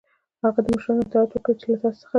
[0.41, 2.09] او د هغه مشرانو اطاعت وکړی چی له تاسی څخه دی.